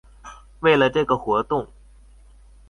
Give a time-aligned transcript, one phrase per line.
[0.61, 1.67] 為了這個活動